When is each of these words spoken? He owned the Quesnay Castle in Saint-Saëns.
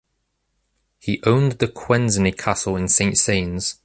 He 0.97 1.21
owned 1.27 1.59
the 1.59 1.67
Quesnay 1.67 2.35
Castle 2.35 2.75
in 2.75 2.87
Saint-Saëns. 2.87 3.75